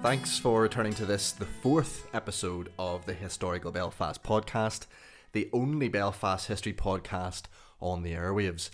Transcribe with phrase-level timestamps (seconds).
[0.00, 4.86] Thanks for returning to this, the fourth episode of the Historical Belfast podcast,
[5.32, 7.42] the only Belfast history podcast
[7.80, 8.70] on the airwaves.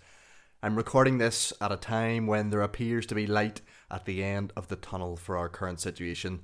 [0.63, 4.53] I'm recording this at a time when there appears to be light at the end
[4.55, 6.43] of the tunnel for our current situation.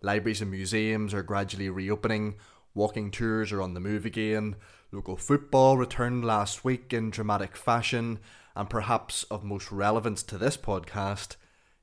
[0.00, 2.36] Libraries and museums are gradually reopening,
[2.74, 4.56] walking tours are on the move again,
[4.90, 8.18] local football returned last week in dramatic fashion,
[8.56, 11.36] and perhaps of most relevance to this podcast,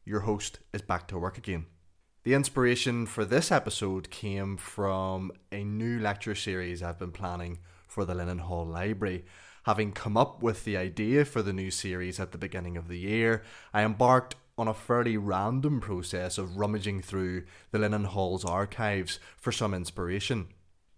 [0.05, 1.67] your host is back to work again.
[2.23, 7.57] The inspiration for this episode came from a new lecture series I've been planning
[7.87, 9.25] for the Linen Hall Library.
[9.63, 12.99] Having come up with the idea for the new series at the beginning of the
[12.99, 13.41] year,
[13.73, 19.51] I embarked on a fairly random process of rummaging through the Linen Hall's archives for
[19.51, 20.49] some inspiration.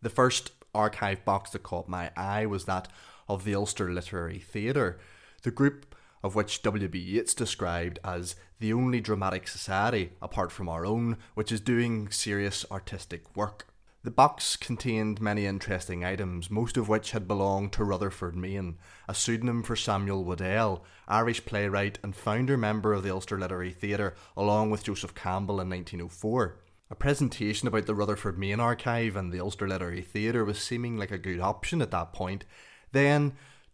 [0.02, 2.89] The first archive box that caught my eye was that
[3.30, 5.00] of the Ulster Literary Theatre.
[5.44, 6.98] The group of which W.B.
[6.98, 12.66] Yeats described as the only dramatic society, apart from our own, which is doing serious
[12.72, 13.68] artistic work.
[14.04, 19.14] The box contained many interesting items, most of which had belonged to Rutherford Mayne, a
[19.14, 24.72] pseudonym for Samuel Waddell, Irish playwright and founder member of the Ulster Literary Theatre, along
[24.72, 26.60] with Joseph Campbell in 1904.
[26.90, 31.12] A presentation about the Rutherford Mayne archive and the Ulster Literary Theatre was seeming like
[31.12, 32.44] a good option at that point.
[32.92, 33.34] Then,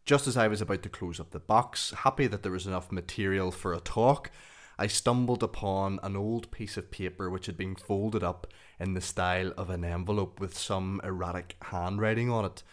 [0.09, 2.91] just as I was about to close up the box, happy that there was enough
[2.91, 4.31] material for a talk,
[4.79, 8.47] I stumbled upon an old piece of paper which had been folded up
[8.79, 12.63] in the style of an envelope with some erratic handwriting on it.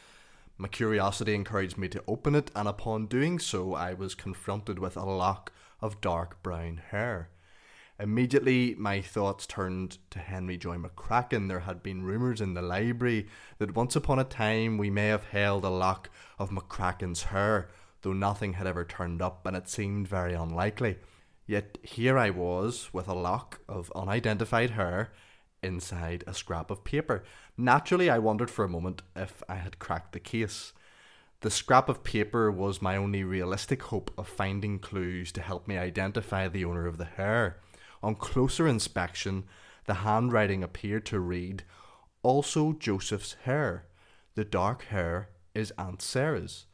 [0.56, 4.96] My curiosity encouraged me to open it, and upon doing so, I was confronted with
[4.96, 7.28] a lock of dark brown hair.
[7.98, 11.48] Immediately, my thoughts turned to Henry Joy McCracken.
[11.48, 13.26] There had been rumours in the library
[13.58, 17.70] that once upon a time we may have held a lock of McCracken's hair,
[18.02, 20.98] though nothing had ever turned up, and it seemed very unlikely.
[21.46, 25.12] Yet here I was with a lock of unidentified hair
[25.62, 27.24] inside a scrap of paper.
[27.56, 30.74] Naturally, I wondered for a moment if I had cracked the case.
[31.40, 35.78] The scrap of paper was my only realistic hope of finding clues to help me
[35.78, 37.60] identify the owner of the hair.
[38.02, 39.44] On closer inspection,
[39.86, 41.64] the handwriting appeared to read,
[42.22, 43.86] Also Joseph's hair.
[44.34, 46.66] The dark hair is Aunt Sarah's.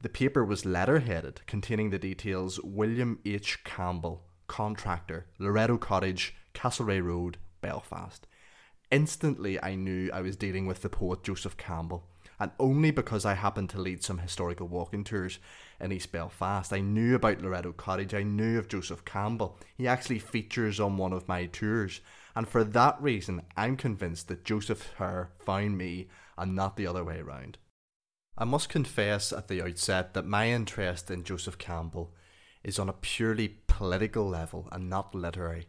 [0.00, 3.62] The paper was letter headed, containing the details William H.
[3.64, 8.26] Campbell, contractor, Loretto Cottage, Castlereagh Road, Belfast.
[8.90, 12.08] Instantly, I knew I was dealing with the poet Joseph Campbell,
[12.42, 15.38] and only because I happened to lead some historical walking tours
[15.78, 16.72] in East Belfast.
[16.72, 19.60] I knew about Loretto Cottage, I knew of Joseph Campbell.
[19.76, 22.00] He actually features on one of my tours,
[22.34, 27.04] and for that reason, I'm convinced that Joseph Herr found me and not the other
[27.04, 27.58] way around.
[28.36, 32.12] I must confess at the outset that my interest in Joseph Campbell
[32.64, 35.68] is on a purely political level and not literary.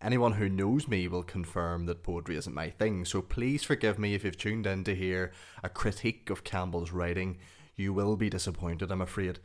[0.00, 4.14] Anyone who knows me will confirm that poetry isn't my thing, so please forgive me
[4.14, 5.32] if you've tuned in to hear
[5.64, 7.38] a critique of Campbell's writing.
[7.76, 9.38] You will be disappointed, I'm afraid.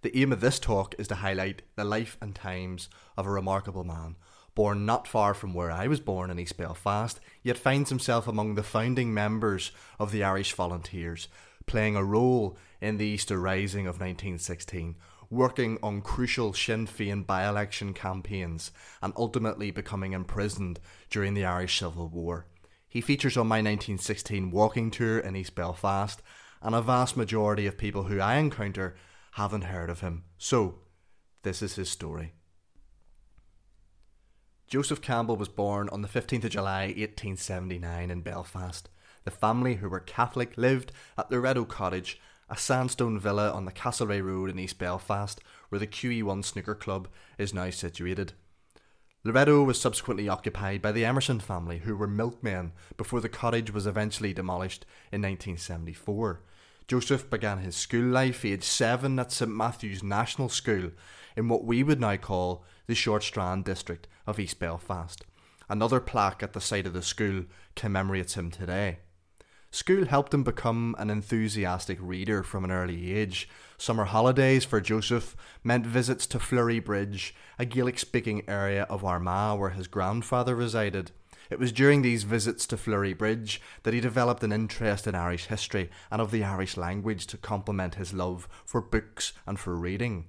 [0.00, 2.88] The aim of this talk is to highlight the life and times
[3.18, 4.16] of a remarkable man,
[4.54, 8.54] born not far from where I was born in East Belfast, yet finds himself among
[8.54, 11.28] the founding members of the Irish Volunteers,
[11.66, 14.96] playing a role in the Easter Rising of 1916
[15.30, 18.70] working on crucial Sinn Féin by election campaigns
[19.02, 20.80] and ultimately becoming imprisoned
[21.10, 22.46] during the Irish Civil War.
[22.88, 26.22] He features on my 1916 walking tour in East Belfast,
[26.62, 28.96] and a vast majority of people who I encounter
[29.32, 30.24] haven't heard of him.
[30.38, 30.80] So,
[31.42, 32.32] this is his story.
[34.66, 38.88] Joseph Campbell was born on the 15th of July 1879 in Belfast.
[39.24, 44.24] The family, who were Catholic, lived at Loretto Cottage a sandstone villa on the Castlereagh
[44.24, 48.32] Road in East Belfast, where the QE1 snooker club is now situated.
[49.24, 53.86] Loretto was subsequently occupied by the Emerson family, who were milkmen before the cottage was
[53.86, 56.40] eventually demolished in 1974.
[56.86, 60.92] Joseph began his school life aged seven at St Matthew's National School
[61.36, 65.24] in what we would now call the Short Strand district of East Belfast.
[65.68, 67.44] Another plaque at the site of the school
[67.76, 69.00] commemorates him today.
[69.70, 73.48] School helped him become an enthusiastic reader from an early age.
[73.76, 79.70] Summer holidays for Joseph meant visits to Flurrybridge, a Gaelic speaking area of Armagh where
[79.70, 81.12] his grandfather resided.
[81.50, 85.90] It was during these visits to Flurrybridge that he developed an interest in Irish history
[86.10, 90.28] and of the Irish language to complement his love for books and for reading.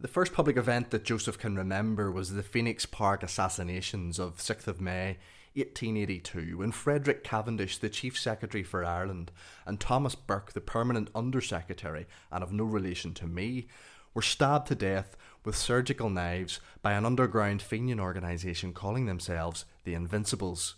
[0.00, 4.66] The first public event that Joseph can remember was the Phoenix Park assassinations of 6th
[4.66, 5.18] of May
[5.56, 9.32] 1882, when Frederick Cavendish, the Chief Secretary for Ireland,
[9.64, 13.66] and Thomas Burke, the Permanent Under Secretary, and of no relation to me,
[14.14, 19.94] were stabbed to death with surgical knives by an underground Fenian organisation calling themselves the
[19.94, 20.76] Invincibles.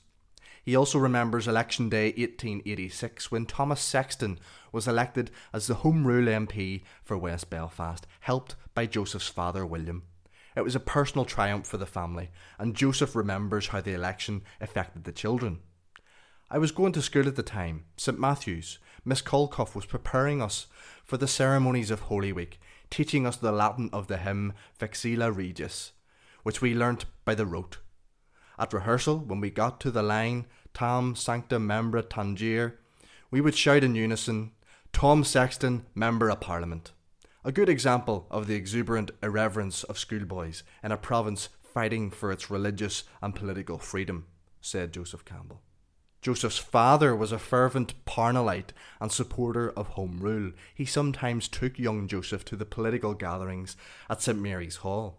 [0.63, 4.39] He also remembers election day 1886 when Thomas Sexton
[4.71, 10.03] was elected as the Home Rule MP for West Belfast, helped by Joseph's father William.
[10.58, 15.05] It was a personal triumph for the family, and Joseph remembers how the election affected
[15.05, 15.60] the children.
[16.50, 18.81] I was going to school at the time, St Matthew's.
[19.05, 20.66] Miss Colcoff was preparing us
[21.05, 22.58] for the ceremonies of Holy Week,
[22.90, 25.93] teaching us the Latin of the hymn Vexilla Regis,
[26.43, 27.78] which we learnt by the rote.
[28.58, 32.72] At rehearsal, when we got to the line Tam Sancta Membra Tangere,
[33.31, 34.50] we would shout in unison,
[34.93, 36.90] Tom Sexton, Member of Parliament.
[37.49, 42.50] A good example of the exuberant irreverence of schoolboys in a province fighting for its
[42.50, 44.27] religious and political freedom,
[44.61, 45.62] said Joseph Campbell.
[46.21, 50.53] Joseph's father was a fervent Parnellite and supporter of Home Rule.
[50.75, 53.79] He sometimes took young Joseph to the political gatherings
[54.11, 55.17] at St Mary's Hall.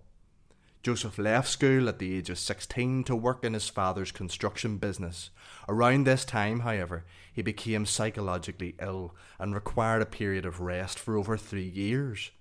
[0.82, 5.30] Joseph left school at the age of 16 to work in his father's construction business.
[5.68, 7.04] Around this time, however,
[7.34, 12.32] he became psychologically ill and required a period of rest for over three years.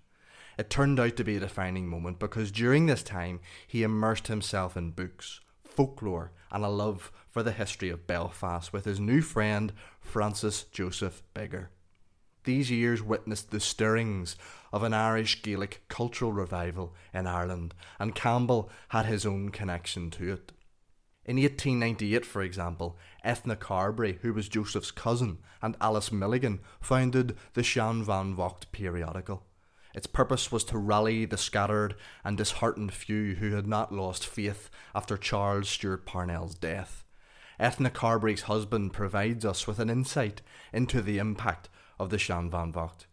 [0.56, 4.76] It turned out to be a defining moment because during this time he immersed himself
[4.76, 9.73] in books, folklore, and a love for the history of Belfast with his new friend
[10.00, 11.69] Francis Joseph Biggar.
[12.48, 14.34] These years witnessed the stirrings
[14.72, 20.32] of an Irish Gaelic cultural revival in Ireland, and Campbell had his own connection to
[20.32, 20.52] it.
[21.26, 27.62] In 1898, for example, Ethna Carbery, who was Joseph's cousin, and Alice Milligan founded the
[27.62, 29.44] Shan Van Vocht periodical.
[29.94, 34.70] Its purpose was to rally the scattered and disheartened few who had not lost faith
[34.94, 37.04] after Charles Stewart Parnell's death.
[37.60, 40.40] Ethna Carbery's husband provides us with an insight
[40.72, 41.68] into the impact
[41.98, 43.06] of the Shan Van Vocht.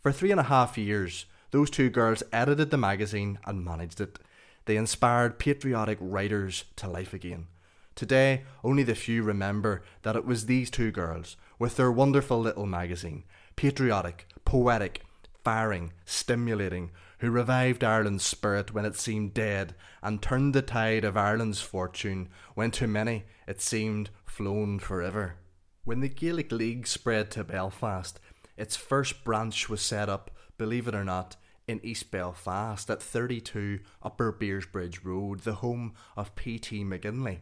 [0.00, 4.18] For three and a half years, those two girls edited the magazine and managed it.
[4.64, 7.48] They inspired patriotic writers to life again.
[7.94, 12.66] Today, only the few remember that it was these two girls, with their wonderful little
[12.66, 13.24] magazine,
[13.56, 15.02] patriotic, poetic,
[15.44, 21.16] firing, stimulating, who revived Ireland's spirit when it seemed dead and turned the tide of
[21.16, 25.34] Ireland's fortune when to many it seemed flown forever.
[25.82, 28.20] When the Gaelic League spread to Belfast,
[28.54, 31.36] its first branch was set up, believe it or not,
[31.66, 36.84] in East Belfast at 32 Upper Beersbridge Road, the home of P.T.
[36.84, 37.38] McGinley.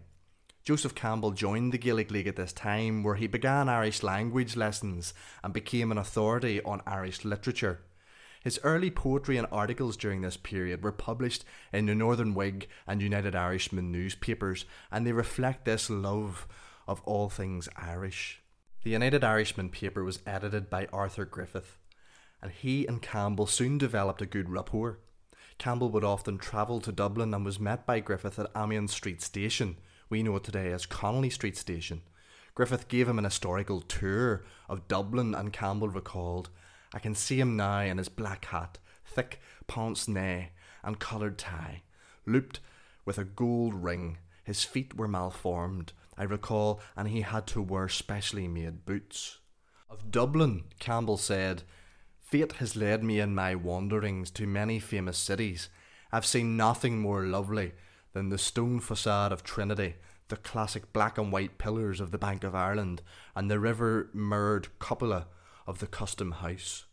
[0.63, 5.15] Joseph Campbell joined the Gaelic League at this time, where he began Irish language lessons
[5.43, 7.81] and became an authority on Irish literature.
[8.45, 13.03] His early poetry and articles during this period were published in the Northern Whig and
[13.03, 16.47] United Irishman newspapers, and they reflect this love
[16.89, 18.43] of all things Irish.
[18.83, 21.77] The United Irishman paper was edited by Arthur Griffith,
[22.43, 24.99] and he and Campbell soon developed a good rapport.
[25.59, 29.77] Campbell would often travel to Dublin and was met by Griffith at Amiens Street Station.
[30.09, 32.03] We know it today as Connolly Street Station.
[32.55, 36.49] Griffith gave him an historical tour of Dublin, and Campbell recalled,
[36.95, 40.47] I can see him now in his black hat, thick pince nez,
[40.83, 41.83] and coloured tie,
[42.25, 42.61] looped
[43.05, 44.19] with a gold ring.
[44.45, 49.39] His feet were malformed, I recall, and he had to wear specially made boots.
[49.89, 51.63] Of Dublin, Campbell said,
[52.21, 55.71] Fate has led me in my wanderings to many famous cities.
[56.13, 57.73] I've seen nothing more lovely
[58.13, 59.95] than the stone facade of Trinity,
[60.29, 63.01] the classic black and white pillars of the Bank of Ireland,
[63.35, 65.29] and the river mirrored cupola
[65.67, 66.85] of the Custom House.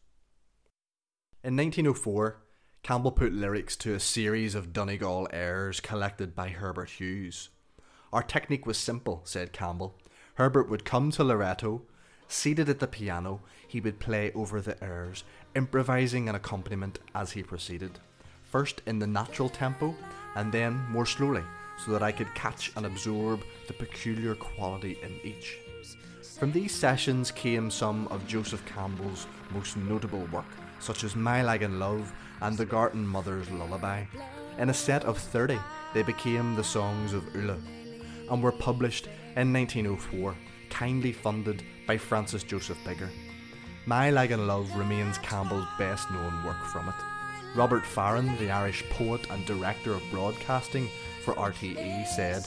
[1.44, 2.42] In 1904,
[2.84, 7.50] Campbell put lyrics to a series of Donegal airs collected by Herbert Hughes.
[8.16, 9.94] Our technique was simple, said Campbell.
[10.36, 11.82] Herbert would come to Loretto.
[12.30, 17.44] seated at the piano, he would play over the airs, improvising an accompaniment as he
[17.44, 18.00] proceeded,
[18.46, 19.94] first in the natural tempo,
[20.38, 21.44] and then more slowly,
[21.78, 25.58] so that I could catch and absorb the peculiar quality in each.
[26.40, 31.80] From these sessions came some of Joseph Campbell's most notable work, such as My Lagan
[31.80, 34.06] Love and The Gartan Mother's Lullaby.
[34.58, 35.60] In a set of 30,
[35.94, 37.85] they became the songs of Uladh,
[38.30, 40.36] and were published in 1904,
[40.70, 43.10] kindly funded by Francis Joseph Biggar.
[43.86, 46.96] My Lagan Love remains Campbell's best known work from it.
[47.56, 50.90] Robert Farren, the Irish poet and director of broadcasting
[51.24, 52.44] for RTE, said,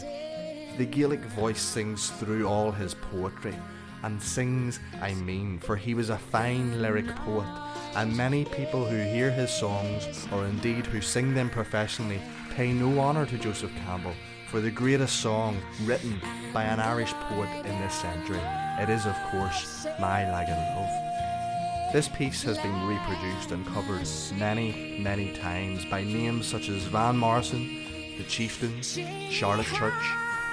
[0.77, 3.55] The Gaelic voice sings through all his poetry,
[4.03, 7.47] and sings, I mean, for he was a fine lyric poet,
[7.95, 12.21] and many people who hear his songs, or indeed who sing them professionally,
[12.51, 14.15] pay no honour to Joseph Campbell
[14.49, 16.19] for the greatest song written
[16.55, 18.41] by an Irish poet in this century.
[18.79, 21.93] It is, of course, My Lagan Love.
[21.93, 27.17] This piece has been reproduced and covered many, many times by names such as Van
[27.17, 28.99] Morrison, The Chieftains,
[29.31, 29.93] Charlotte Church,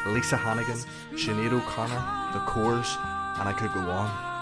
[0.07, 0.77] Lisa Hannigan,
[1.13, 2.97] Sinead O'Connor, The Corrs,
[3.39, 4.34] and I could go on.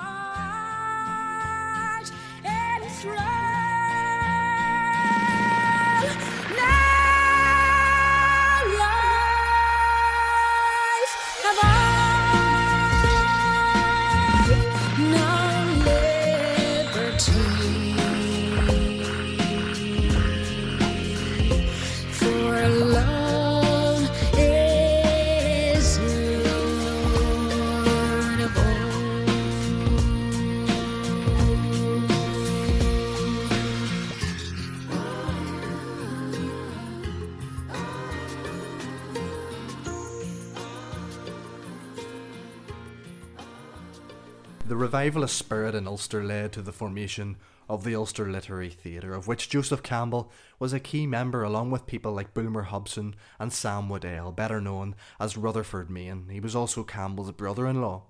[45.03, 47.35] Revivalist spirit in Ulster led to the formation
[47.67, 51.85] of the Ulster Literary Theatre, of which Joseph Campbell was a key member along with
[51.85, 56.29] people like Bulmer Hobson and Sam Waddell, better known as Rutherford Mayne.
[56.31, 58.03] He was also Campbell's brother in law.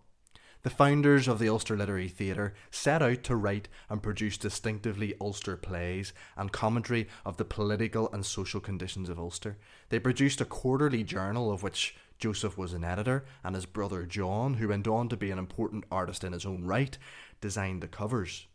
[0.62, 5.58] The founders of the Ulster Literary Theatre set out to write and produce distinctively Ulster
[5.58, 9.58] plays and commentary of the political and social conditions of Ulster.
[9.90, 14.54] They produced a quarterly journal of which Joseph was an editor, and his brother John,
[14.54, 16.98] who went on to be an important artist in his own right,
[17.42, 18.48] designed the covers.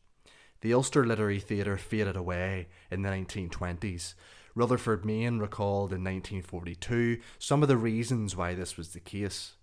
[0.62, 4.14] The Ulster Literary Theatre faded away in the 1920s.
[4.54, 9.56] Rutherford Mayne recalled in 1942 some of the reasons why this was the case.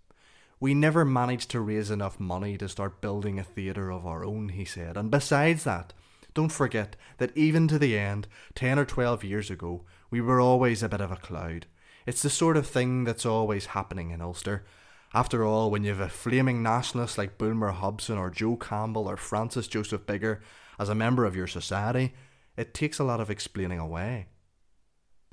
[0.60, 4.50] We never managed to raise enough money to start building a theatre of our own,
[4.50, 4.98] he said.
[4.98, 5.94] And besides that,
[6.36, 10.84] don't forget that even to the end, 10 or 12 years ago, we were always
[10.84, 11.66] a bit of a cloud.
[12.06, 14.64] It's the sort of thing that's always happening in Ulster.
[15.12, 19.68] After all, when you've a flaming nationalist like Bulmer Hobson or Joe Campbell or Francis
[19.68, 20.40] Joseph Biggar
[20.78, 22.14] as a member of your society,
[22.58, 24.28] it takes a lot of explaining away.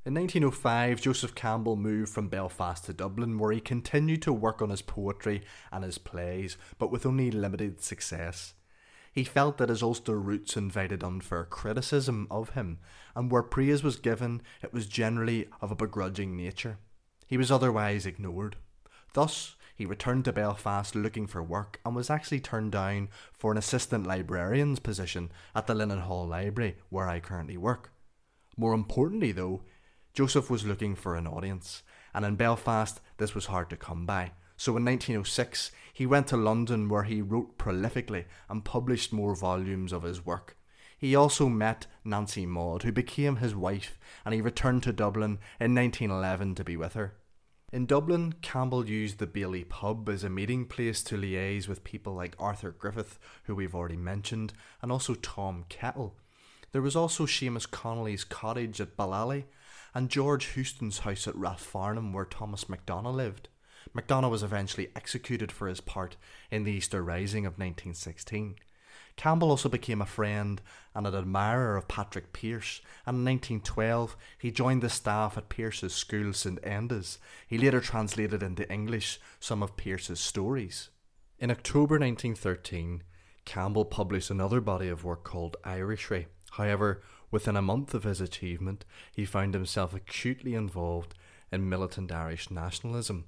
[0.07, 4.71] In 1905, Joseph Campbell moved from Belfast to Dublin, where he continued to work on
[4.71, 8.55] his poetry and his plays, but with only limited success.
[9.12, 12.78] He felt that his Ulster roots invited unfair criticism of him,
[13.14, 16.78] and where praise was given, it was generally of a begrudging nature.
[17.26, 18.57] He was otherwise ignored.
[19.12, 23.59] Thus, he returned to Belfast looking for work and was actually turned down for an
[23.59, 27.90] assistant librarian's position at the Linen Hall Library, where I currently work.
[28.57, 29.62] More importantly, though,
[30.14, 31.83] Joseph was looking for an audience,
[32.14, 34.33] and in Belfast this was hard to come by.
[34.62, 39.92] So in 1906, he went to London where he wrote prolifically and published more volumes
[39.92, 40.57] of his work.
[40.97, 45.75] He also met Nancy Maud, who became his wife, and he returned to Dublin in
[45.75, 47.14] 1911 to be with her.
[47.73, 52.14] In Dublin, Campbell used the Bailey pub as a meeting place to liaise with people
[52.14, 56.14] like Arthur Griffith, who we've already mentioned, and also Tom Kettle.
[56.71, 59.47] There was also Seamus Connolly's cottage at Ballally,
[59.92, 63.49] and George Houston's house at Rathfarnham, where Thomas MacDonagh lived.
[63.94, 66.16] MacDonagh was eventually executed for his part
[66.50, 68.56] in the Easter Rising of 1916.
[69.16, 70.62] Campbell also became a friend
[70.94, 75.92] and an admirer of Patrick Pearse, and in 1912 he joined the staff at Pearse's
[75.92, 77.18] school St Enda's.
[77.46, 80.88] He later translated into English some of Pearse's stories.
[81.38, 83.02] In October 1913,
[83.44, 86.28] Campbell published another body of work called Irishry.
[86.52, 91.14] However, within a month of his achievement, he found himself acutely involved
[91.50, 93.26] in militant Irish nationalism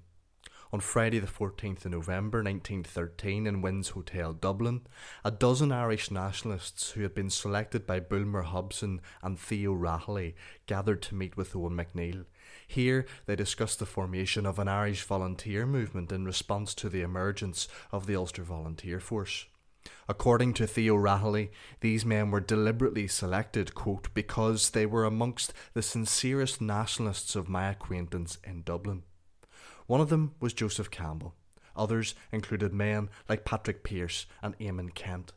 [0.75, 4.81] on Friday, the 14th of November 1913, in Wynn's Hotel, Dublin,
[5.25, 10.35] a dozen Irish nationalists who had been selected by Bulmer Hobson and The O'Rahilly
[10.66, 12.25] gathered to meet with Eoin MacNeill.
[12.66, 17.69] Here, they discussed the formation of an Irish volunteer movement in response to the emergence
[17.93, 19.47] of the Ulster Volunteer Force.
[20.09, 21.52] According to The O'Rahilly,
[21.83, 27.71] these men were deliberately selected, quote, because they were amongst the sincerest nationalists of my
[27.71, 29.04] acquaintance in Dublin.
[29.87, 31.35] One of them was Joseph Campbell.
[31.76, 35.31] Others included men like Patrick Pearse and Eamonn Ceannt.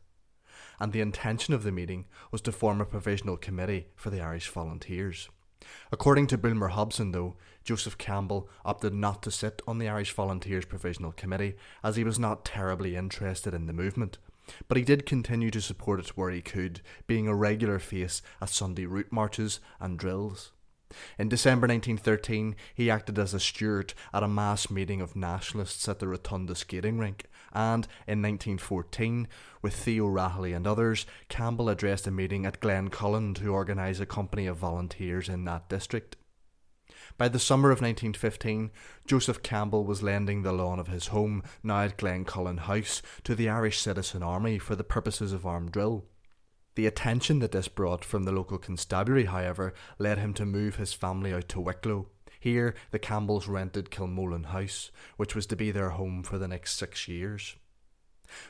[0.80, 4.50] And the intention of the meeting was to form a provisional committee for the Irish
[4.50, 5.30] Volunteers.
[5.92, 10.66] According to Bulmer Hobson, though, Joseph Campbell opted not to sit on the Irish Volunteers
[10.66, 14.18] Provisional Committee as he was not terribly interested in the movement.
[14.68, 18.50] But he did continue to support it where he could, being a regular face at
[18.50, 20.51] Sunday route marches and drills.
[21.20, 26.00] In December 1913, he acted as a steward at a mass meeting of nationalists at
[26.00, 29.27] the Rotunda skating rink, and in 1914,
[29.62, 34.06] with The O'Rahilly and others, Campbell addressed a meeting at Glen Glencullen to organise a
[34.06, 36.15] company of volunteers in that district.
[37.17, 38.72] By the summer of 1915,
[39.06, 43.36] Joseph Campbell was lending the lawn of his home, now at Glen Glencullen House, to
[43.36, 46.06] the Irish Citizen Army for the purposes of armed drill.
[46.77, 50.93] The attention that this brought from the local constabulary, however, led him to move his
[50.93, 52.10] family out to Wicklow.
[52.39, 56.75] Here, the Campbells rented Kilmolin House, which was to be their home for the next
[56.75, 57.55] six years.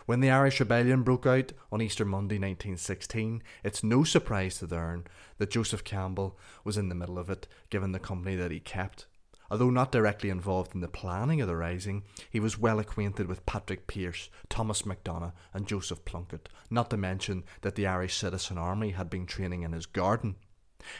[0.08, 5.06] When the Irish Rebellion broke out on Easter Monday 1916, it's no surprise to learn
[5.38, 9.06] that Joseph Campbell was in the middle of it, given the company that he kept.
[9.50, 13.46] Although not directly involved in the planning of the rising, he was well acquainted with
[13.46, 18.92] Patrick Pearse, Thomas MacDonagh, and Joseph Plunkett, not to mention that the Irish Citizen Army
[18.92, 20.36] had been training in his garden.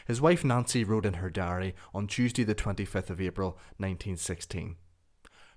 [0.06, 4.76] His wife Nancy wrote in her diary on Tuesday, the 25th of April 1916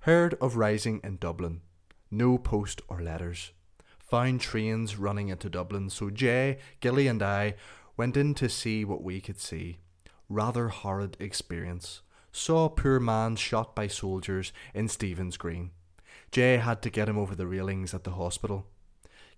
[0.01, 1.61] Heard of rising in Dublin.
[2.09, 3.51] No post or letters.
[3.99, 7.55] Found trains running into Dublin, so Jay, Gilly, and I
[7.95, 9.77] went in to see what we could see.
[10.27, 15.71] Rather horrid experience saw poor man shot by soldiers in Stephen's Green.
[16.31, 18.65] Jay had to get him over the railings at the hospital.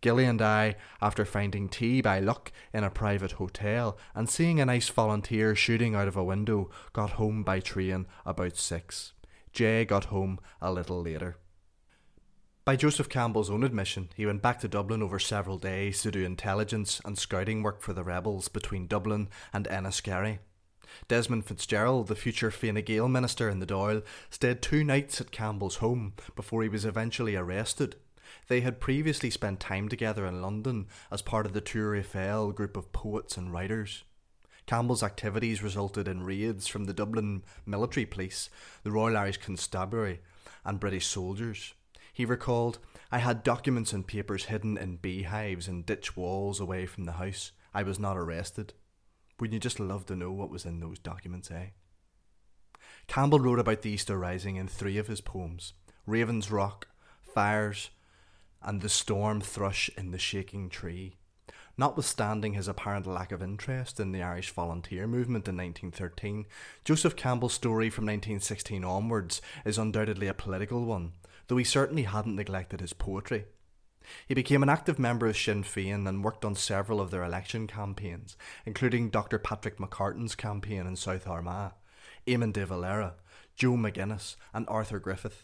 [0.02, 4.66] Gilly and I, after finding tea by luck in a private hotel and seeing a
[4.66, 9.14] nice volunteer shooting out of a window, got home by train about six.
[9.54, 11.38] Jay got home a little later.
[12.66, 16.24] By Joseph Campbell's own admission, he went back to Dublin over several days to do
[16.24, 20.40] intelligence and scouting work for the rebels between Dublin and Enniskerry.
[21.08, 25.78] Desmond Fitzgerald, the future Fine Gael minister in the Dáil, stayed two nights at Campbell's
[25.78, 27.96] home before he was eventually arrested.
[28.48, 32.76] They had previously spent time together in London as part of the Tour Eiffel group
[32.78, 34.04] of poets and writers.
[34.66, 38.50] Campbell's activities resulted in raids from the Dublin military police,
[38.84, 40.22] the Royal Irish Constabulary,
[40.64, 41.74] and British soldiers.
[42.14, 42.80] He recalled,
[43.12, 47.52] I had documents and papers hidden in beehives and ditch walls away from the house.
[47.74, 48.74] I was not arrested.
[49.40, 51.68] Wouldn't you just love to know what was in those documents, eh?
[53.08, 55.74] Campbell wrote about the Easter Rising in three of his poems
[56.06, 56.88] Raven's Rock,
[57.22, 57.90] Fires,
[58.62, 61.18] and The Storm Thrush in the Shaking Tree.
[61.78, 66.46] Notwithstanding his apparent lack of interest in the Irish volunteer movement in 1913,
[66.86, 71.14] Joseph Campbell's story from 1916 onwards is undoubtedly a political one,
[71.48, 73.46] though he certainly hadn't neglected his poetry.
[74.28, 77.68] He became an active member of Sinn Féin and worked on several of their election
[77.68, 79.40] campaigns, including Dr.
[79.40, 81.74] Patrick McCartan's campaign in South Armagh,
[82.28, 83.16] Eamon de Valera,
[83.56, 85.44] Joe McGuinness, and Arthur Griffith.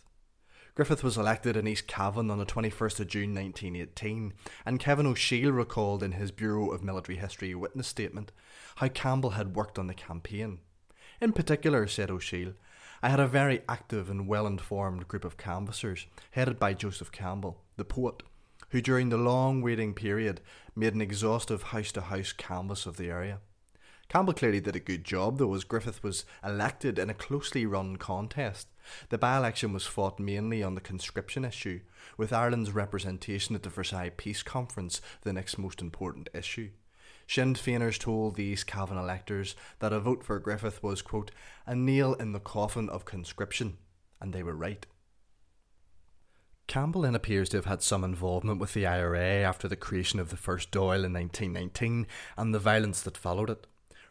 [0.75, 4.33] Griffith was elected in East Cavan on the 21st of June 1918,
[4.65, 8.31] and Kevin O'Shiel recalled in his Bureau of Military History witness statement
[8.77, 10.59] how Campbell had worked on the campaign.
[11.19, 12.53] In particular, said O'Shiel,
[13.01, 17.61] I had a very active and well informed group of canvassers, headed by Joseph Campbell,
[17.75, 18.23] the poet,
[18.69, 20.41] who during the long waiting period
[20.75, 23.39] made an exhaustive house to house canvass of the area.
[24.10, 27.97] Campbell clearly did a good job, though, as Griffith was elected in a closely run
[27.97, 28.67] contest.
[29.10, 31.82] The by election was fought mainly on the conscription issue,
[32.17, 36.71] with Ireland's representation at the Versailles Peace Conference the next most important issue.
[37.27, 41.29] Sinn Féiners told these Cavan electors that a vote for Griffith was, quote,
[41.67, 43.77] a nail in the coffin of conscription,
[44.19, 44.88] and they were right.
[46.69, 50.29] Campbell then appears to have had some involvement with the IRA after the creation of
[50.29, 52.05] the first Dáil in 1919
[52.38, 53.65] and the violence that followed it.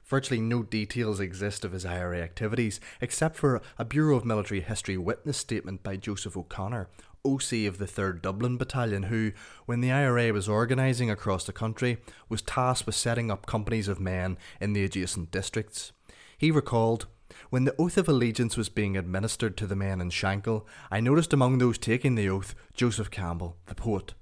[0.04, 4.96] Virtually no details exist of his IRA activities, except for a Bureau of Military History
[4.96, 6.88] witness statement by Joseph O'Connor,
[7.24, 9.30] OC of the 3rd Dublin Battalion, who,
[9.66, 14.00] when the IRA was organising across the country, was tasked with setting up companies of
[14.00, 15.92] men in the adjacent districts.
[16.36, 17.06] He recalled,
[17.50, 21.32] when the oath of allegiance was being administered to the men in Shankill, I noticed
[21.32, 24.14] among those taking the oath Joseph Campbell, the poet.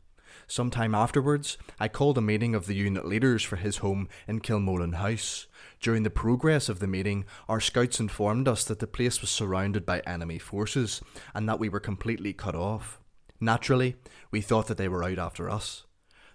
[0.49, 4.41] Some time afterwards, I called a meeting of the unit leaders for his home in
[4.41, 5.49] Kilmolin House.
[5.81, 9.85] During the progress of the meeting, our scouts informed us that the place was surrounded
[9.85, 11.03] by enemy forces
[11.35, 13.01] and that we were completely cut off.
[13.41, 13.97] Naturally,
[14.31, 15.85] we thought that they were out after us.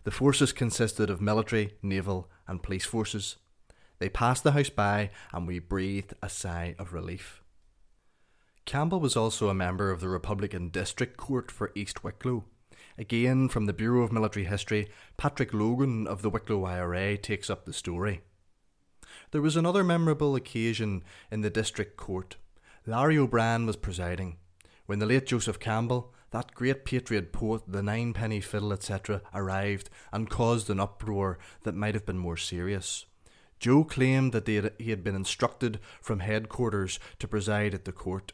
[0.04, 3.38] The forces consisted of military, naval, and police forces.
[4.02, 7.44] They passed the house by, and we breathed a sigh of relief.
[8.66, 12.46] Campbell was also a member of the Republican District Court for East Wicklow.
[12.98, 17.66] Again, from the Bureau of Military History, Patrick Logan of the Wicklow IRA takes up
[17.66, 18.22] the story.
[19.30, 22.38] There was another memorable occasion in the District Court.
[22.88, 24.38] Larry O'Brien was presiding.
[24.88, 30.28] When the late Joseph Campbell, that great patriot poet, the ninepenny fiddle, etc., arrived and
[30.28, 33.06] caused an uproar that might have been more serious.
[33.62, 38.34] Joe claimed that had, he had been instructed from headquarters to preside at the court.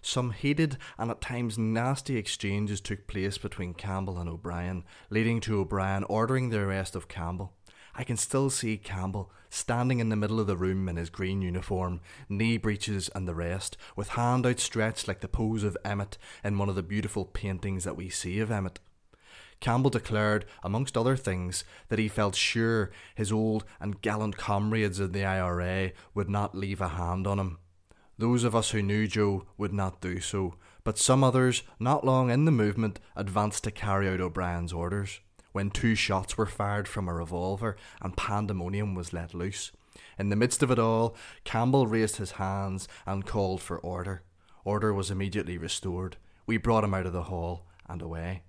[0.00, 5.58] Some heated and at times nasty exchanges took place between Campbell and O'Brien, leading to
[5.58, 7.52] O'Brien ordering the arrest of Campbell.
[7.96, 11.42] I can still see Campbell standing in the middle of the room in his green
[11.42, 16.58] uniform, knee breeches and the rest, with hand outstretched like the pose of Emmet in
[16.58, 18.78] one of the beautiful paintings that we see of Emmet.
[19.60, 25.12] Campbell declared, amongst other things, that he felt sure his old and gallant comrades in
[25.12, 27.58] the IRA would not leave a hand on him.
[28.16, 32.30] Those of us who knew Joe would not do so, but some others, not long
[32.30, 35.20] in the movement, advanced to carry out O'Brien's orders,
[35.52, 39.72] when two shots were fired from a revolver and pandemonium was let loose.
[40.18, 44.22] In the midst of it all, Campbell raised his hands and called for order.
[44.64, 46.16] Order was immediately restored.
[46.46, 48.42] We brought him out of the hall and away.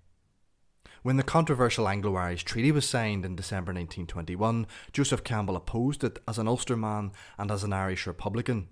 [1.04, 6.20] When the controversial Anglo Irish Treaty was signed in December 1921, Joseph Campbell opposed it
[6.28, 8.68] as an Ulsterman and as an Irish Republican.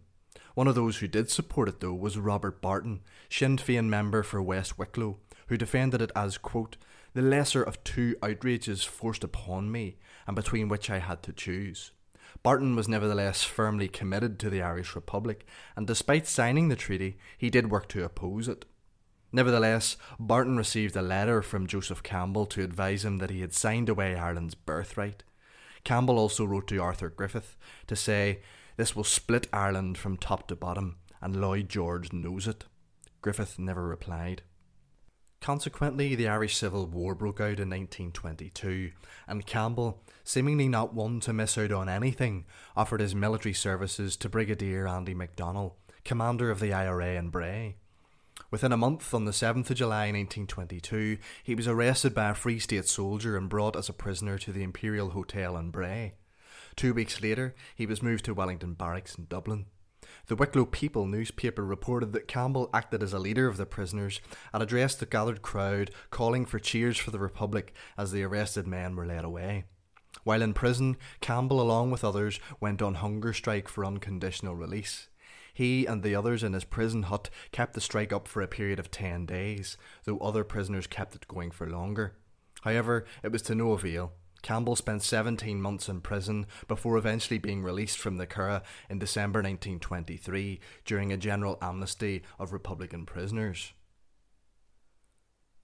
[0.53, 4.43] One of those who did support it, though, was Robert Barton, Sinn Féin member for
[4.43, 6.77] West Wicklow, who defended it as, quote,
[7.13, 11.93] the lesser of two outrages forced upon me, and between which I had to choose.
[12.43, 17.49] Barton was nevertheless firmly committed to the Irish Republic, and despite signing the treaty, he
[17.49, 18.65] did work to oppose it.
[19.31, 23.89] Nevertheless, Barton received a letter from Joseph Campbell to advise him that he had signed
[23.89, 25.23] away Ireland's birthright.
[25.83, 28.39] Campbell also wrote to Arthur Griffith to say,
[28.77, 32.65] This will split Ireland from top to bottom, and Lloyd George knows it.
[33.21, 34.41] Griffith never replied.
[35.41, 38.91] Consequently, the Irish Civil War broke out in 1922,
[39.25, 44.27] and Campbell, seemingly not one to miss out on anything, offered his military services to
[44.27, 47.77] Brigadier Andy MacDonell, commander of the IRA in Bray.
[48.51, 52.57] Within a month, on the 7th of July 1922, he was arrested by a Free
[52.57, 56.13] State soldier and brought as a prisoner to the Imperial Hotel in Bray.
[56.75, 59.67] Two weeks later, he was moved to Wellington Barracks in Dublin.
[60.25, 64.19] The Wicklow People newspaper reported that Campbell acted as a leader of the prisoners
[64.51, 68.95] and addressed the gathered crowd, calling for cheers for the Republic as the arrested men
[68.95, 69.65] were led away.
[70.23, 75.07] While in prison, Campbell, along with others, went on hunger strike for unconditional release.
[75.53, 78.79] He and the others in his prison hut kept the strike up for a period
[78.79, 82.15] of ten days, though other prisoners kept it going for longer.
[82.62, 84.13] However, it was to no avail.
[84.41, 89.39] Campbell spent 17 months in prison before eventually being released from the Curragh in December
[89.39, 93.73] 1923 during a general amnesty of Republican prisoners.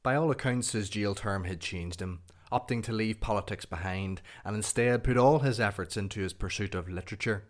[0.03, 2.21] By all accounts, his jail term had changed him,
[2.51, 6.89] opting to leave politics behind and instead put all his efforts into his pursuit of
[6.89, 7.45] literature.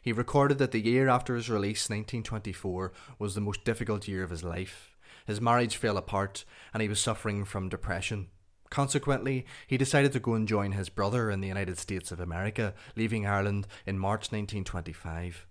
[0.00, 4.30] He recorded that the year after his release, 1924, was the most difficult year of
[4.30, 4.96] his life.
[5.26, 8.28] His marriage fell apart and he was suffering from depression.
[8.70, 12.74] Consequently, he decided to go and join his brother in the United States of America,
[12.96, 15.46] leaving Ireland in March 1925.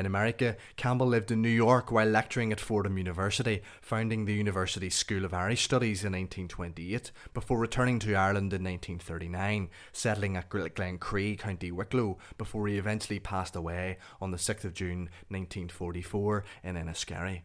[0.00, 4.88] In America, Campbell lived in New York while lecturing at Fordham University, founding the University
[4.88, 11.38] School of Irish Studies in 1928, before returning to Ireland in 1939, settling at Glencree,
[11.38, 17.42] County Wicklow, before he eventually passed away on the 6th of June 1944 in Enniskerry.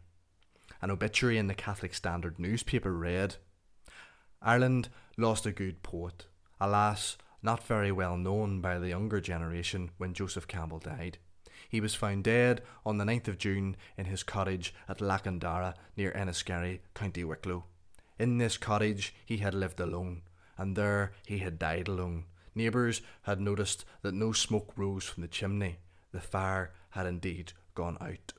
[0.81, 3.35] An obituary in the Catholic Standard newspaper read
[4.41, 4.87] Ireland
[5.17, 6.27] lost a good poet,
[6.61, 11.17] alas, not very well known by the younger generation when Joseph Campbell died.
[11.69, 16.11] He was found dead on the 9th of June in his cottage at Lackandarragh near
[16.11, 17.65] Enniskerry, County Wicklow.
[18.17, 20.21] In this cottage he had lived alone,
[20.57, 22.25] and there he had died alone.
[22.53, 25.79] Neighbours had noticed that no smoke rose from the chimney.
[26.13, 28.33] The fire had indeed gone out.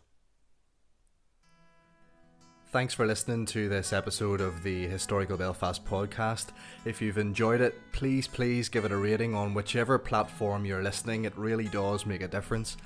[2.72, 6.48] Thanks for listening to this episode of the Historical Belfast podcast.
[6.84, 11.24] If you've enjoyed it, please, please give it a rating on whichever platform you're listening.
[11.24, 12.76] It really does make a difference.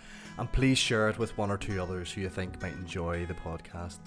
[0.40, 3.35] And please share it with one or two others who you think might enjoy the
[3.35, 3.98] podcast.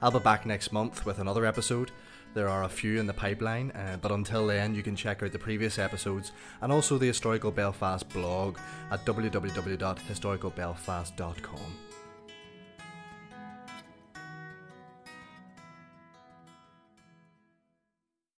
[0.00, 1.90] I'll be back next month with another episode.
[2.32, 5.32] There are a few in the pipeline, uh, but until then, you can check out
[5.32, 8.56] the previous episodes and also the Historical Belfast blog
[8.90, 11.91] at www.historicalbelfast.com.